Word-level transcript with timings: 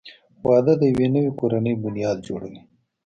•واده 0.47 0.73
د 0.77 0.81
یوې 0.93 1.07
نوې 1.15 1.31
کورنۍ 1.39 1.73
بنیاد 1.83 2.17
جوړوي. 2.27 2.59